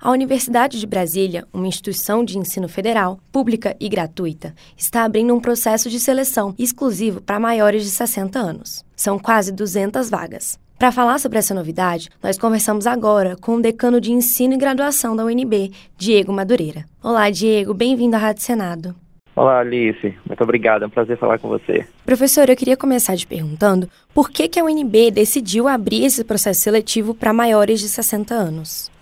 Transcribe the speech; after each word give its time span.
A 0.00 0.12
Universidade 0.12 0.78
de 0.78 0.86
Brasília, 0.86 1.44
uma 1.52 1.66
instituição 1.66 2.24
de 2.24 2.38
ensino 2.38 2.68
federal, 2.68 3.18
pública 3.32 3.74
e 3.80 3.88
gratuita, 3.88 4.54
está 4.76 5.02
abrindo 5.02 5.34
um 5.34 5.40
processo 5.40 5.90
de 5.90 5.98
seleção 5.98 6.54
exclusivo 6.56 7.20
para 7.20 7.40
maiores 7.40 7.82
de 7.82 7.90
60 7.90 8.38
anos. 8.38 8.84
São 8.94 9.18
quase 9.18 9.50
200 9.50 10.08
vagas. 10.08 10.56
Para 10.78 10.92
falar 10.92 11.18
sobre 11.18 11.38
essa 11.38 11.52
novidade, 11.52 12.10
nós 12.22 12.38
conversamos 12.38 12.86
agora 12.86 13.34
com 13.40 13.56
o 13.56 13.60
decano 13.60 14.00
de 14.00 14.12
ensino 14.12 14.54
e 14.54 14.56
graduação 14.56 15.16
da 15.16 15.24
UNB, 15.24 15.72
Diego 15.96 16.32
Madureira. 16.32 16.84
Olá, 17.02 17.28
Diego, 17.28 17.74
bem-vindo 17.74 18.14
à 18.14 18.20
Rádio 18.20 18.44
Senado. 18.44 18.94
Olá, 19.34 19.58
Alice. 19.58 20.14
Muito 20.24 20.44
obrigado. 20.44 20.84
É 20.84 20.86
um 20.86 20.90
prazer 20.90 21.18
falar 21.18 21.40
com 21.40 21.48
você. 21.48 21.84
Professor, 22.06 22.48
eu 22.48 22.56
queria 22.56 22.76
começar 22.76 23.16
te 23.16 23.26
perguntando 23.26 23.90
por 24.14 24.30
que, 24.30 24.46
que 24.46 24.60
a 24.60 24.64
UNB 24.64 25.10
decidiu 25.10 25.66
abrir 25.66 26.04
esse 26.04 26.22
processo 26.22 26.60
seletivo 26.60 27.16
para 27.16 27.32
maiores 27.32 27.80
de 27.80 27.88
60 27.88 28.32
anos. 28.32 28.96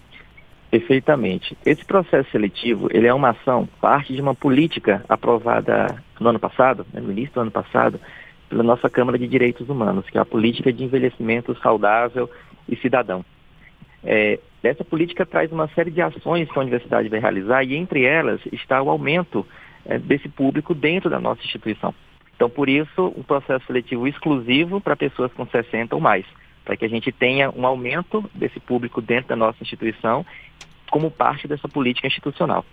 Perfeitamente. 0.77 1.57
Esse 1.65 1.83
processo 1.87 2.31
seletivo, 2.31 2.89
ele 2.93 3.07
é 3.07 3.15
uma 3.15 3.31
ação, 3.31 3.67
parte 3.81 4.13
de 4.13 4.21
uma 4.21 4.35
política 4.35 5.03
aprovada 5.09 6.03
no 6.21 6.29
ano 6.29 6.39
passado, 6.39 6.87
né, 6.93 7.01
no 7.01 7.11
início 7.11 7.33
do 7.33 7.41
ano 7.41 7.51
passado, 7.51 7.99
pela 8.47 8.63
nossa 8.63 8.91
Câmara 8.91 9.19
de 9.19 9.27
Direitos 9.27 9.71
Humanos, 9.71 10.05
que 10.11 10.19
é 10.19 10.21
a 10.21 10.27
política 10.27 10.71
de 10.71 10.85
envelhecimento 10.85 11.59
saudável 11.63 12.29
e 12.69 12.77
cidadão. 12.77 13.25
É, 14.05 14.39
essa 14.63 14.85
política 14.85 15.25
traz 15.25 15.51
uma 15.51 15.67
série 15.69 15.91
de 15.91 16.03
ações 16.03 16.51
que 16.53 16.59
a 16.59 16.63
universidade 16.63 17.09
vai 17.09 17.21
realizar 17.21 17.65
e 17.65 17.75
entre 17.75 18.05
elas 18.05 18.43
está 18.53 18.83
o 18.83 18.91
aumento 18.91 19.47
é, 19.87 19.99
desse 19.99 20.29
público 20.29 20.75
dentro 20.75 21.09
da 21.09 21.19
nossa 21.19 21.41
instituição. 21.43 21.95
Então, 22.35 22.51
por 22.51 22.69
isso, 22.69 23.15
um 23.17 23.23
processo 23.23 23.65
seletivo 23.65 24.07
exclusivo 24.07 24.79
para 24.79 24.95
pessoas 24.95 25.33
com 25.33 25.47
60 25.47 25.95
ou 25.95 26.03
mais, 26.03 26.27
para 26.67 26.77
que 26.77 26.85
a 26.85 26.89
gente 26.89 27.11
tenha 27.11 27.51
um 27.51 27.65
aumento 27.65 28.23
desse 28.35 28.61
público 28.61 29.01
dentro 29.01 29.29
da 29.29 29.37
nossa 29.37 29.63
instituição 29.63 30.27
como 30.91 31.11
parte 31.11 31.49
dessa 31.49 31.69
política 31.69 32.07
institucional. 32.07 32.65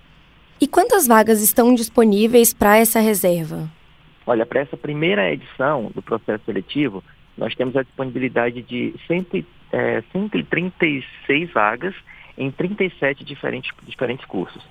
E 0.60 0.68
quantas 0.68 1.08
vagas 1.08 1.42
estão 1.42 1.74
disponíveis 1.74 2.54
para 2.54 2.78
essa 2.78 3.00
reserva? 3.00 3.70
Olha, 4.26 4.46
para 4.46 4.62
essa 4.62 4.78
primeira 4.78 5.32
edição 5.32 5.92
do 5.94 6.02
processo 6.02 6.46
seletivo, 6.46 7.04
nós 7.38 7.54
temos 7.56 7.76
a 7.76 7.84
disponibilidade 7.84 8.62
de 8.62 8.94
100, 9.08 9.46
é, 9.72 10.04
136 10.12 11.52
vagas 11.52 11.94
em 12.38 12.50
37 12.50 13.24
diferentes, 13.24 13.72
diferentes 13.86 14.26
cursos. 14.26 14.64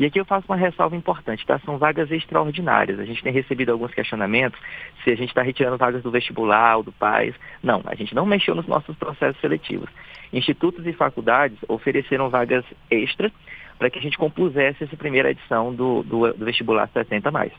E 0.00 0.06
aqui 0.06 0.18
eu 0.18 0.24
faço 0.24 0.46
uma 0.48 0.56
ressalva 0.56 0.96
importante, 0.96 1.44
tá? 1.44 1.60
São 1.62 1.76
vagas 1.76 2.10
extraordinárias. 2.10 2.98
A 2.98 3.04
gente 3.04 3.22
tem 3.22 3.30
recebido 3.30 3.70
alguns 3.70 3.92
questionamentos 3.92 4.58
se 5.04 5.10
a 5.10 5.14
gente 5.14 5.28
está 5.28 5.42
retirando 5.42 5.76
vagas 5.76 6.02
do 6.02 6.10
vestibular 6.10 6.78
ou 6.78 6.82
do 6.82 6.90
PAIS. 6.90 7.34
Não, 7.62 7.82
a 7.84 7.94
gente 7.94 8.14
não 8.14 8.24
mexeu 8.24 8.54
nos 8.54 8.66
nossos 8.66 8.96
processos 8.96 9.38
seletivos. 9.42 9.90
Institutos 10.32 10.86
e 10.86 10.94
faculdades 10.94 11.58
ofereceram 11.68 12.30
vagas 12.30 12.64
extras 12.90 13.30
para 13.78 13.90
que 13.90 13.98
a 13.98 14.02
gente 14.02 14.16
compusesse 14.16 14.84
essa 14.84 14.96
primeira 14.96 15.32
edição 15.32 15.74
do, 15.74 16.02
do, 16.02 16.32
do 16.32 16.44
vestibular 16.46 16.88
60 16.90 17.30
mais. 17.30 17.52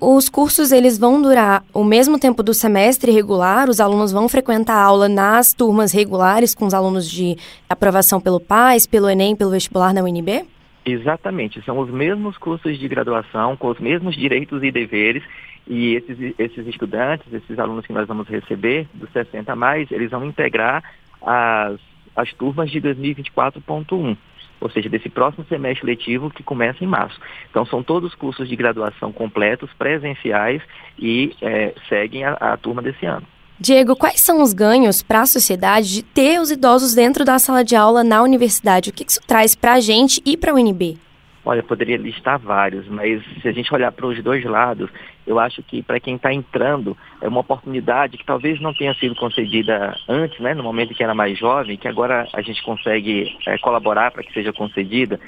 Os 0.00 0.30
cursos 0.30 0.72
eles 0.72 0.96
vão 0.96 1.20
durar 1.20 1.62
o 1.74 1.84
mesmo 1.84 2.18
tempo 2.18 2.42
do 2.42 2.54
semestre 2.54 3.12
regular, 3.12 3.68
os 3.68 3.80
alunos 3.80 4.12
vão 4.12 4.30
frequentar 4.30 4.76
a 4.76 4.82
aula 4.82 5.10
nas 5.10 5.52
turmas 5.52 5.92
regulares 5.92 6.54
com 6.54 6.64
os 6.64 6.72
alunos 6.72 7.08
de 7.08 7.36
aprovação 7.68 8.18
pelo 8.18 8.40
PAIS, 8.40 8.86
pelo 8.86 9.10
ENEM, 9.10 9.36
pelo 9.36 9.50
vestibular 9.50 9.92
na 9.92 10.02
UNB? 10.02 10.46
Exatamente, 10.84 11.62
são 11.62 11.78
os 11.78 11.90
mesmos 11.90 12.36
cursos 12.36 12.76
de 12.76 12.88
graduação, 12.88 13.56
com 13.56 13.68
os 13.68 13.78
mesmos 13.78 14.16
direitos 14.16 14.62
e 14.64 14.70
deveres, 14.72 15.22
e 15.66 15.94
esses, 15.94 16.34
esses 16.36 16.66
estudantes, 16.66 17.32
esses 17.32 17.56
alunos 17.56 17.86
que 17.86 17.92
nós 17.92 18.08
vamos 18.08 18.26
receber, 18.26 18.88
dos 18.92 19.10
60 19.12 19.52
a 19.52 19.56
mais, 19.56 19.90
eles 19.92 20.10
vão 20.10 20.24
integrar 20.24 20.82
as, 21.22 21.78
as 22.16 22.32
turmas 22.32 22.68
de 22.68 22.80
2024.1, 22.80 24.16
ou 24.60 24.70
seja, 24.70 24.88
desse 24.88 25.08
próximo 25.08 25.44
semestre 25.44 25.86
letivo 25.86 26.30
que 26.30 26.42
começa 26.42 26.82
em 26.82 26.88
março. 26.88 27.20
Então, 27.48 27.64
são 27.64 27.80
todos 27.80 28.12
cursos 28.16 28.48
de 28.48 28.56
graduação 28.56 29.12
completos, 29.12 29.72
presenciais, 29.74 30.62
e 30.98 31.32
é, 31.40 31.74
seguem 31.88 32.24
a, 32.24 32.32
a 32.32 32.56
turma 32.56 32.82
desse 32.82 33.06
ano. 33.06 33.26
Diego, 33.62 33.94
quais 33.94 34.20
são 34.20 34.42
os 34.42 34.52
ganhos 34.52 35.04
para 35.04 35.20
a 35.20 35.26
sociedade 35.26 35.94
de 35.94 36.02
ter 36.02 36.40
os 36.40 36.50
idosos 36.50 36.96
dentro 36.96 37.24
da 37.24 37.38
sala 37.38 37.62
de 37.62 37.76
aula 37.76 38.02
na 38.02 38.20
universidade? 38.20 38.90
O 38.90 38.92
que 38.92 39.04
isso 39.06 39.20
traz 39.24 39.54
para 39.54 39.74
a 39.74 39.80
gente 39.80 40.20
e 40.26 40.36
para 40.36 40.50
a 40.50 40.54
UNB? 40.56 40.98
Olha, 41.44 41.62
poderia 41.62 41.96
listar 41.96 42.40
vários, 42.40 42.88
mas 42.88 43.22
se 43.40 43.46
a 43.46 43.52
gente 43.52 43.72
olhar 43.72 43.92
para 43.92 44.04
os 44.04 44.20
dois 44.20 44.44
lados, 44.44 44.90
eu 45.24 45.38
acho 45.38 45.62
que 45.62 45.80
para 45.80 46.00
quem 46.00 46.16
está 46.16 46.32
entrando 46.32 46.96
é 47.20 47.28
uma 47.28 47.38
oportunidade 47.38 48.18
que 48.18 48.26
talvez 48.26 48.60
não 48.60 48.74
tenha 48.74 48.94
sido 48.94 49.14
concedida 49.14 49.96
antes, 50.08 50.40
né, 50.40 50.54
no 50.54 50.64
momento 50.64 50.92
que 50.92 51.04
era 51.04 51.14
mais 51.14 51.38
jovem, 51.38 51.76
que 51.76 51.86
agora 51.86 52.26
a 52.32 52.42
gente 52.42 52.60
consegue 52.64 53.36
é, 53.46 53.56
colaborar 53.58 54.10
para 54.10 54.24
que 54.24 54.32
seja 54.32 54.52
concedida, 54.52 55.20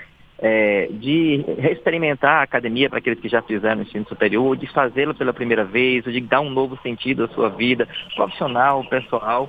é, 0.46 0.88
de 0.90 1.42
reexperimentar 1.58 2.40
a 2.40 2.42
academia 2.42 2.90
para 2.90 2.98
aqueles 2.98 3.18
que 3.18 3.30
já 3.30 3.40
fizeram 3.40 3.80
ensino 3.80 4.06
superior, 4.06 4.54
de 4.54 4.66
fazê-la 4.66 5.14
pela 5.14 5.32
primeira 5.32 5.64
vez, 5.64 6.04
de 6.04 6.20
dar 6.20 6.42
um 6.42 6.50
novo 6.50 6.78
sentido 6.82 7.24
à 7.24 7.28
sua 7.28 7.48
vida 7.48 7.88
profissional, 8.14 8.84
pessoal. 8.84 9.48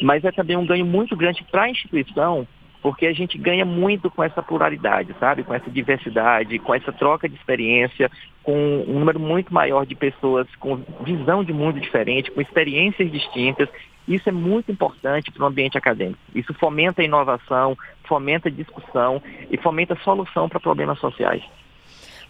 Mas 0.00 0.24
é 0.24 0.32
também 0.32 0.56
um 0.56 0.66
ganho 0.66 0.84
muito 0.84 1.16
grande 1.16 1.44
para 1.48 1.62
a 1.62 1.70
instituição, 1.70 2.44
porque 2.82 3.06
a 3.06 3.12
gente 3.12 3.38
ganha 3.38 3.64
muito 3.64 4.10
com 4.10 4.24
essa 4.24 4.42
pluralidade, 4.42 5.14
sabe? 5.20 5.44
Com 5.44 5.54
essa 5.54 5.70
diversidade, 5.70 6.58
com 6.58 6.74
essa 6.74 6.92
troca 6.92 7.28
de 7.28 7.36
experiência, 7.36 8.10
com 8.42 8.84
um 8.88 8.98
número 8.98 9.20
muito 9.20 9.54
maior 9.54 9.86
de 9.86 9.94
pessoas 9.94 10.48
com 10.56 10.82
visão 11.04 11.44
de 11.44 11.52
mundo 11.52 11.78
diferente, 11.78 12.32
com 12.32 12.40
experiências 12.40 13.12
distintas. 13.12 13.68
Isso 14.06 14.28
é 14.28 14.32
muito 14.32 14.70
importante 14.70 15.30
para 15.30 15.44
o 15.44 15.46
ambiente 15.46 15.78
acadêmico. 15.78 16.20
Isso 16.34 16.52
fomenta 16.54 17.02
a 17.02 17.04
inovação, 17.04 17.76
fomenta 18.04 18.48
a 18.48 18.52
discussão 18.52 19.22
e 19.50 19.56
fomenta 19.56 19.94
a 19.94 19.98
solução 19.98 20.48
para 20.48 20.60
problemas 20.60 20.98
sociais. 20.98 21.42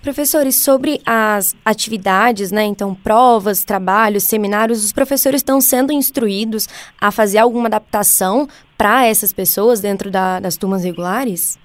Professores, 0.02 0.56
sobre 0.56 1.00
as 1.06 1.56
atividades, 1.64 2.50
né? 2.50 2.64
Então, 2.64 2.92
provas, 2.92 3.62
trabalhos, 3.62 4.24
seminários, 4.24 4.84
os 4.84 4.92
professores 4.92 5.38
estão 5.38 5.60
sendo 5.60 5.92
instruídos 5.92 6.68
a 7.00 7.12
fazer 7.12 7.38
alguma 7.38 7.68
adaptação 7.68 8.48
para 8.76 9.06
essas 9.06 9.32
pessoas 9.32 9.80
dentro 9.80 10.10
da, 10.10 10.40
das 10.40 10.56
turmas 10.56 10.82
regulares? 10.82 11.56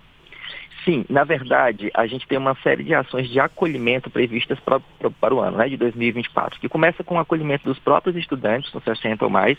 Sim, 0.85 1.03
na 1.09 1.23
verdade, 1.23 1.89
a 1.93 2.05
gente 2.05 2.27
tem 2.27 2.37
uma 2.37 2.55
série 2.63 2.83
de 2.83 2.93
ações 2.93 3.27
de 3.27 3.39
acolhimento 3.39 4.09
previstas 4.09 4.59
pra, 4.59 4.79
pra, 4.99 5.09
para 5.09 5.33
o 5.33 5.41
ano 5.41 5.57
né, 5.57 5.67
de 5.67 5.75
2024, 5.75 6.59
que 6.61 6.69
começa 6.69 7.03
com 7.03 7.15
o 7.15 7.19
acolhimento 7.19 7.65
dos 7.65 7.79
próprios 7.79 8.15
estudantes, 8.15 8.69
com 8.69 8.79
60 8.79 9.25
ou 9.25 9.31
mais, 9.31 9.57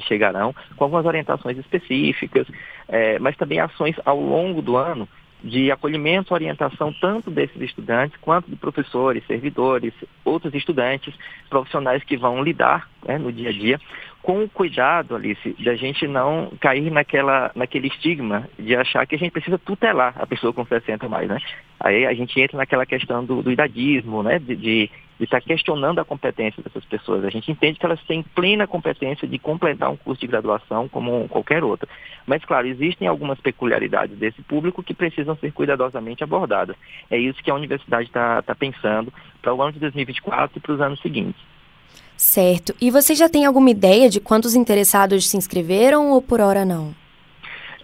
que 0.00 0.06
chegarão, 0.06 0.54
com 0.76 0.84
algumas 0.84 1.04
orientações 1.06 1.58
específicas, 1.58 2.46
é, 2.88 3.18
mas 3.18 3.36
também 3.36 3.60
ações 3.60 3.96
ao 4.04 4.20
longo 4.20 4.62
do 4.62 4.76
ano 4.76 5.08
de 5.42 5.70
acolhimento 5.70 6.34
orientação 6.34 6.92
tanto 7.00 7.30
desses 7.30 7.60
estudantes 7.60 8.18
quanto 8.20 8.50
de 8.50 8.56
professores, 8.56 9.24
servidores, 9.26 9.92
outros 10.24 10.52
estudantes, 10.52 11.14
profissionais 11.48 12.02
que 12.02 12.16
vão 12.16 12.42
lidar 12.42 12.88
né, 13.06 13.18
no 13.18 13.32
dia 13.32 13.50
a 13.50 13.52
dia, 13.52 13.80
com 14.28 14.44
o 14.44 14.48
cuidado, 14.50 15.16
Alice, 15.16 15.56
da 15.64 15.74
gente 15.74 16.06
não 16.06 16.52
cair 16.60 16.90
naquela, 16.90 17.50
naquele 17.54 17.88
estigma 17.88 18.46
de 18.58 18.76
achar 18.76 19.06
que 19.06 19.14
a 19.14 19.18
gente 19.18 19.32
precisa 19.32 19.56
tutelar 19.56 20.12
a 20.18 20.26
pessoa 20.26 20.52
com 20.52 20.66
60 20.66 21.08
mais, 21.08 21.26
né? 21.26 21.38
Aí 21.80 22.04
a 22.04 22.12
gente 22.12 22.38
entra 22.38 22.58
naquela 22.58 22.84
questão 22.84 23.24
do, 23.24 23.42
do 23.42 23.50
idadismo, 23.50 24.22
né? 24.22 24.38
De, 24.38 24.54
de 24.54 24.90
de 25.18 25.24
estar 25.24 25.40
questionando 25.40 25.98
a 25.98 26.04
competência 26.04 26.62
dessas 26.62 26.84
pessoas. 26.84 27.24
A 27.24 27.30
gente 27.30 27.50
entende 27.50 27.76
que 27.76 27.84
elas 27.84 28.00
têm 28.04 28.22
plena 28.22 28.68
competência 28.68 29.26
de 29.26 29.36
completar 29.36 29.90
um 29.90 29.96
curso 29.96 30.20
de 30.20 30.28
graduação 30.28 30.88
como 30.88 31.28
qualquer 31.28 31.64
outro. 31.64 31.88
Mas, 32.24 32.44
claro, 32.44 32.68
existem 32.68 33.08
algumas 33.08 33.40
peculiaridades 33.40 34.16
desse 34.16 34.40
público 34.42 34.80
que 34.80 34.94
precisam 34.94 35.34
ser 35.34 35.50
cuidadosamente 35.50 36.22
abordadas. 36.22 36.76
É 37.10 37.18
isso 37.18 37.42
que 37.42 37.50
a 37.50 37.54
universidade 37.54 38.06
está 38.06 38.40
tá 38.42 38.54
pensando 38.54 39.12
para 39.42 39.52
o 39.52 39.60
ano 39.60 39.72
de 39.72 39.80
2024 39.80 40.56
e 40.56 40.60
para 40.60 40.72
os 40.72 40.80
anos 40.80 41.00
seguintes. 41.00 41.57
Certo. 42.18 42.74
E 42.80 42.90
você 42.90 43.14
já 43.14 43.28
tem 43.28 43.46
alguma 43.46 43.70
ideia 43.70 44.10
de 44.10 44.18
quantos 44.18 44.56
interessados 44.56 45.30
se 45.30 45.36
inscreveram 45.36 46.10
ou 46.10 46.20
por 46.20 46.40
hora 46.40 46.64
não? 46.64 46.92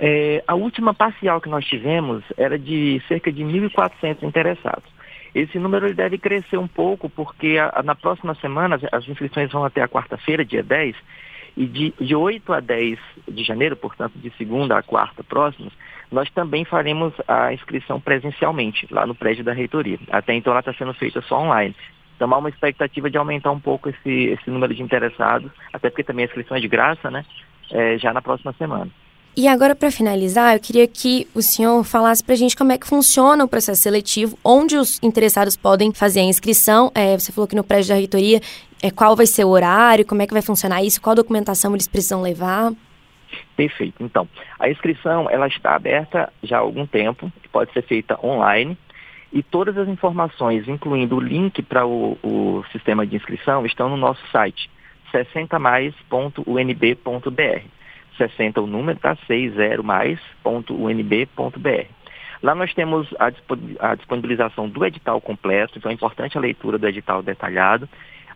É, 0.00 0.42
a 0.48 0.56
última 0.56 0.92
parcial 0.92 1.40
que 1.40 1.48
nós 1.48 1.64
tivemos 1.64 2.24
era 2.36 2.58
de 2.58 3.00
cerca 3.06 3.30
de 3.30 3.44
1.400 3.44 4.24
interessados. 4.24 4.92
Esse 5.32 5.56
número 5.56 5.94
deve 5.94 6.18
crescer 6.18 6.56
um 6.56 6.66
pouco, 6.66 7.08
porque 7.08 7.58
a, 7.58 7.78
a, 7.78 7.82
na 7.84 7.94
próxima 7.94 8.34
semana 8.34 8.80
as 8.90 9.08
inscrições 9.08 9.52
vão 9.52 9.64
até 9.64 9.80
a 9.82 9.88
quarta-feira, 9.88 10.44
dia 10.44 10.64
10, 10.64 10.96
e 11.56 11.66
de, 11.66 11.94
de 12.00 12.16
8 12.16 12.52
a 12.52 12.58
10 12.58 12.98
de 13.28 13.44
janeiro, 13.44 13.76
portanto, 13.76 14.14
de 14.16 14.32
segunda 14.36 14.76
a 14.76 14.82
quarta 14.82 15.22
próximos, 15.22 15.72
nós 16.10 16.28
também 16.30 16.64
faremos 16.64 17.14
a 17.28 17.52
inscrição 17.52 18.00
presencialmente, 18.00 18.88
lá 18.90 19.06
no 19.06 19.14
prédio 19.14 19.44
da 19.44 19.52
reitoria. 19.52 19.98
Até 20.10 20.34
então 20.34 20.52
ela 20.52 20.60
está 20.60 20.74
sendo 20.74 20.92
feita 20.92 21.20
só 21.22 21.40
online. 21.40 21.74
Então 22.16 22.32
há 22.32 22.38
uma 22.38 22.48
expectativa 22.48 23.10
de 23.10 23.18
aumentar 23.18 23.50
um 23.50 23.60
pouco 23.60 23.88
esse, 23.88 24.26
esse 24.26 24.50
número 24.50 24.74
de 24.74 24.82
interessados, 24.82 25.50
até 25.72 25.90
porque 25.90 26.04
também 26.04 26.24
a 26.24 26.28
inscrição 26.28 26.56
é 26.56 26.60
de 26.60 26.68
graça, 26.68 27.10
né? 27.10 27.24
É, 27.70 27.98
já 27.98 28.12
na 28.12 28.22
próxima 28.22 28.52
semana. 28.58 28.90
E 29.36 29.48
agora, 29.48 29.74
para 29.74 29.90
finalizar, 29.90 30.54
eu 30.54 30.60
queria 30.60 30.86
que 30.86 31.26
o 31.34 31.42
senhor 31.42 31.82
falasse 31.82 32.22
para 32.22 32.34
a 32.34 32.36
gente 32.36 32.56
como 32.56 32.70
é 32.70 32.78
que 32.78 32.86
funciona 32.86 33.42
o 33.42 33.48
processo 33.48 33.82
seletivo, 33.82 34.38
onde 34.44 34.76
os 34.76 35.02
interessados 35.02 35.56
podem 35.56 35.92
fazer 35.92 36.20
a 36.20 36.24
inscrição. 36.24 36.92
É, 36.94 37.18
você 37.18 37.32
falou 37.32 37.48
que 37.48 37.56
no 37.56 37.64
prédio 37.64 37.88
da 37.88 37.94
reitoria, 37.96 38.40
é, 38.80 38.92
qual 38.92 39.16
vai 39.16 39.26
ser 39.26 39.44
o 39.44 39.48
horário, 39.48 40.06
como 40.06 40.22
é 40.22 40.26
que 40.26 40.32
vai 40.32 40.42
funcionar 40.42 40.84
isso, 40.84 41.02
qual 41.02 41.16
documentação 41.16 41.72
eles 41.72 41.88
precisam 41.88 42.22
levar. 42.22 42.72
Perfeito. 43.56 44.04
Então, 44.04 44.28
a 44.56 44.68
inscrição 44.68 45.28
ela 45.28 45.48
está 45.48 45.74
aberta 45.74 46.32
já 46.40 46.58
há 46.58 46.60
algum 46.60 46.86
tempo, 46.86 47.32
pode 47.50 47.72
ser 47.72 47.82
feita 47.82 48.16
online 48.24 48.78
e 49.34 49.42
todas 49.42 49.76
as 49.76 49.86
informações, 49.88 50.66
incluindo 50.68 51.16
o 51.16 51.20
link 51.20 51.60
para 51.60 51.84
o, 51.84 52.16
o, 52.22 52.64
sistema 52.70 53.04
de 53.04 53.16
inscrição, 53.16 53.66
estão 53.66 53.88
no 53.88 53.96
nosso 53.96 54.24
site, 54.30 54.70
60mais.unb.br. 55.12 57.68
60 58.16 58.60
o 58.60 58.66
número, 58.68 58.96
tá? 59.00 59.16
60mais.unb.br. 59.28 61.86
Lá 62.40 62.54
nós 62.54 62.72
temos 62.74 63.12
a 63.80 63.96
disponibilização 63.96 64.68
do 64.68 64.84
edital 64.84 65.20
completo, 65.20 65.78
então 65.78 65.90
é 65.90 65.94
importante 65.94 66.38
a 66.38 66.40
leitura 66.40 66.78
do 66.78 66.86
edital 66.86 67.20
detalhado 67.20 67.88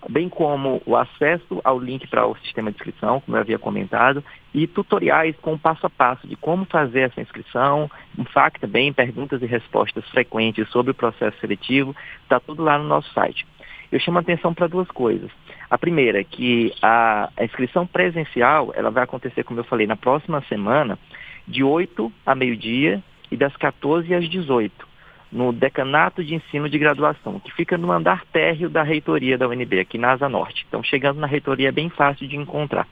bem 0.09 0.29
como 0.29 0.83
o 0.87 0.97
acesso 0.97 1.61
ao 1.65 1.79
link 1.79 2.07
para 2.07 2.27
o 2.27 2.37
sistema 2.39 2.71
de 2.71 2.77
inscrição, 2.77 3.21
como 3.21 3.37
eu 3.37 3.41
havia 3.41 3.59
comentado, 3.59 4.23
e 4.55 4.67
tutoriais 4.67 5.37
com 5.41 5.59
passo 5.59 5.87
a 5.87 5.91
passo 5.91 6.27
de 6.27 6.37
como 6.37 6.65
fazer 6.65 7.01
essa 7.01 7.21
inscrição, 7.21 7.91
um 8.17 8.25
FAQ 8.25 8.61
também, 8.61 8.93
perguntas 8.93 9.43
e 9.43 9.47
respostas 9.47 10.09
frequentes 10.09 10.69
sobre 10.69 10.93
o 10.93 10.95
processo 10.95 11.39
seletivo, 11.41 11.95
está 12.23 12.39
tudo 12.39 12.63
lá 12.63 12.79
no 12.79 12.85
nosso 12.85 13.13
site. 13.13 13.47
Eu 13.91 13.99
chamo 13.99 14.19
a 14.19 14.21
atenção 14.21 14.53
para 14.53 14.67
duas 14.67 14.89
coisas. 14.89 15.31
A 15.71 15.79
primeira 15.79 16.23
que 16.23 16.73
a, 16.83 17.31
a 17.37 17.45
inscrição 17.45 17.87
presencial, 17.87 18.73
ela 18.75 18.91
vai 18.91 19.05
acontecer, 19.05 19.45
como 19.45 19.61
eu 19.61 19.65
falei, 19.65 19.87
na 19.87 19.97
próxima 19.97 20.43
semana, 20.43 20.99
de 21.47 21.65
8 21.65 22.13
a 22.27 22.35
meio-dia 22.35 23.03
e 23.31 23.37
das 23.37 23.57
14 23.57 24.15
às 24.15 24.29
18 24.29 24.88
no 25.31 25.53
Decanato 25.53 26.25
de 26.25 26.35
Ensino 26.35 26.69
de 26.69 26.79
Graduação, 26.79 27.39
que 27.41 27.53
fica 27.53 27.77
no 27.77 27.93
andar 27.93 28.25
térreo 28.27 28.71
da 28.71 28.83
reitoria 28.83 29.37
da 29.37 29.47
UNB, 29.47 29.81
aqui 29.81 29.99
na 29.99 30.13
Asa 30.13 30.29
Norte. 30.29 30.65
Então, 30.69 30.83
chegando 30.83 31.21
na 31.21 31.27
reitoria 31.27 31.69
é 31.69 31.73
bem 31.73 31.91
fácil 31.91 32.27
de 32.27 32.37
encontrar. 32.37 32.87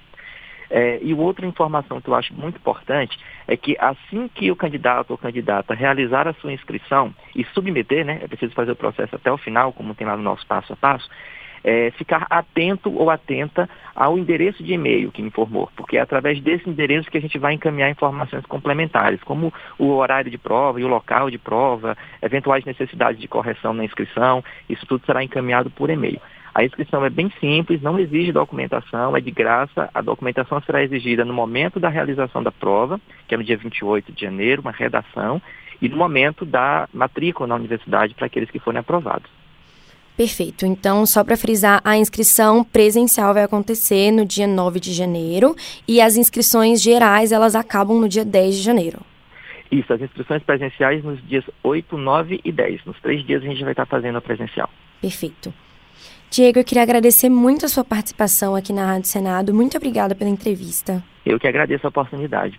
É, 0.68 0.98
e 1.00 1.14
outra 1.14 1.46
informação 1.46 2.00
que 2.00 2.08
eu 2.08 2.14
acho 2.14 2.34
muito 2.34 2.56
importante 2.56 3.16
é 3.46 3.56
que 3.56 3.76
assim 3.78 4.28
que 4.28 4.50
o 4.50 4.56
candidato 4.56 5.12
ou 5.12 5.18
candidata 5.18 5.74
realizar 5.74 6.26
a 6.26 6.34
sua 6.34 6.52
inscrição 6.52 7.14
e 7.34 7.44
submeter, 7.54 8.04
né, 8.04 8.18
é 8.22 8.26
preciso 8.26 8.52
fazer 8.52 8.72
o 8.72 8.76
processo 8.76 9.14
até 9.14 9.30
o 9.30 9.38
final, 9.38 9.72
como 9.72 9.94
tem 9.94 10.06
lá 10.06 10.16
no 10.16 10.22
nosso 10.22 10.44
passo 10.46 10.72
a 10.72 10.76
passo, 10.76 11.08
é, 11.66 11.90
ficar 11.98 12.28
atento 12.30 12.96
ou 12.96 13.10
atenta 13.10 13.68
ao 13.92 14.16
endereço 14.16 14.62
de 14.62 14.72
e-mail 14.72 15.10
que 15.10 15.20
informou, 15.20 15.68
porque 15.74 15.96
é 15.96 16.00
através 16.00 16.40
desse 16.40 16.70
endereço 16.70 17.10
que 17.10 17.18
a 17.18 17.20
gente 17.20 17.36
vai 17.38 17.54
encaminhar 17.54 17.90
informações 17.90 18.46
complementares, 18.46 19.20
como 19.24 19.52
o 19.76 19.88
horário 19.94 20.30
de 20.30 20.38
prova 20.38 20.80
e 20.80 20.84
o 20.84 20.88
local 20.88 21.28
de 21.28 21.38
prova, 21.38 21.96
eventuais 22.22 22.64
necessidades 22.64 23.20
de 23.20 23.26
correção 23.26 23.74
na 23.74 23.84
inscrição, 23.84 24.44
isso 24.68 24.86
tudo 24.86 25.04
será 25.04 25.24
encaminhado 25.24 25.68
por 25.68 25.90
e-mail. 25.90 26.20
A 26.54 26.64
inscrição 26.64 27.04
é 27.04 27.10
bem 27.10 27.30
simples, 27.40 27.82
não 27.82 27.98
exige 27.98 28.32
documentação, 28.32 29.14
é 29.14 29.20
de 29.20 29.30
graça. 29.30 29.90
A 29.92 30.00
documentação 30.00 30.58
será 30.62 30.82
exigida 30.82 31.22
no 31.22 31.34
momento 31.34 31.78
da 31.78 31.90
realização 31.90 32.42
da 32.42 32.50
prova, 32.50 32.98
que 33.28 33.34
é 33.34 33.38
no 33.38 33.44
dia 33.44 33.58
28 33.58 34.10
de 34.12 34.22
janeiro, 34.22 34.62
uma 34.62 34.70
redação, 34.70 35.42
e 35.82 35.88
no 35.88 35.98
momento 35.98 36.46
da 36.46 36.88
matrícula 36.94 37.46
na 37.46 37.56
universidade 37.56 38.14
para 38.14 38.26
aqueles 38.26 38.50
que 38.50 38.58
forem 38.58 38.80
aprovados. 38.80 39.28
Perfeito. 40.16 40.64
Então, 40.64 41.04
só 41.04 41.22
para 41.22 41.36
frisar, 41.36 41.80
a 41.84 41.96
inscrição 41.96 42.64
presencial 42.64 43.34
vai 43.34 43.44
acontecer 43.44 44.10
no 44.10 44.24
dia 44.24 44.46
9 44.46 44.80
de 44.80 44.92
janeiro 44.92 45.54
e 45.86 46.00
as 46.00 46.16
inscrições 46.16 46.80
gerais, 46.80 47.32
elas 47.32 47.54
acabam 47.54 48.00
no 48.00 48.08
dia 48.08 48.24
10 48.24 48.56
de 48.56 48.62
janeiro. 48.62 49.00
Isso, 49.70 49.92
as 49.92 50.00
inscrições 50.00 50.42
presenciais 50.42 51.04
nos 51.04 51.22
dias 51.26 51.44
8, 51.62 51.98
9 51.98 52.40
e 52.44 52.52
10. 52.52 52.84
Nos 52.86 52.98
três 53.00 53.26
dias 53.26 53.42
a 53.42 53.46
gente 53.46 53.62
vai 53.62 53.72
estar 53.72 53.84
fazendo 53.84 54.16
a 54.16 54.20
presencial. 54.20 54.70
Perfeito. 55.00 55.52
Diego, 56.30 56.58
eu 56.58 56.64
queria 56.64 56.82
agradecer 56.82 57.28
muito 57.28 57.66
a 57.66 57.68
sua 57.68 57.84
participação 57.84 58.54
aqui 58.54 58.72
na 58.72 58.86
Rádio 58.86 59.08
Senado. 59.08 59.52
Muito 59.52 59.76
obrigada 59.76 60.14
pela 60.14 60.30
entrevista. 60.30 61.02
Eu 61.24 61.38
que 61.38 61.46
agradeço 61.46 61.86
a 61.86 61.90
oportunidade. 61.90 62.58